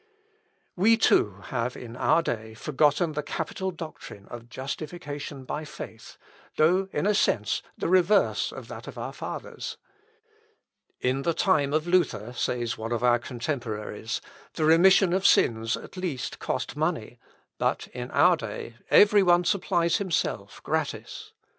Op. 0.01 0.77
(W.) 0.77 0.95
xxii, 0.97 1.09
p. 1.09 1.13
1369.) 1.25 1.45
We 1.45 1.45
too 1.45 1.55
have 1.55 1.77
in 1.77 1.95
our 1.95 2.23
day 2.23 2.53
forgotten 2.55 3.11
the 3.11 3.21
capital 3.21 3.69
doctrine 3.69 4.27
of 4.29 4.49
justification 4.49 5.43
by 5.45 5.63
faith, 5.63 6.17
though, 6.57 6.89
in 6.91 7.05
a 7.05 7.13
sense, 7.13 7.61
the 7.77 7.87
reverse 7.87 8.51
of 8.51 8.67
that 8.67 8.87
of 8.87 8.97
our 8.97 9.13
fathers. 9.13 9.77
"In 11.01 11.21
the 11.21 11.35
time 11.35 11.71
of 11.71 11.85
Luther," 11.85 12.33
says 12.33 12.79
one 12.79 12.91
of 12.91 13.03
our 13.03 13.19
contemporaries, 13.19 14.21
"the 14.55 14.65
remission 14.65 15.13
of 15.13 15.23
sins 15.27 15.77
at 15.77 15.95
least 15.95 16.39
cost 16.39 16.75
money, 16.75 17.19
but 17.59 17.85
in 17.89 18.09
our 18.09 18.35
day 18.35 18.77
every 18.89 19.21
one 19.21 19.43
supplies 19.43 19.97
himself 19.97 20.63
gratis." 20.63 21.31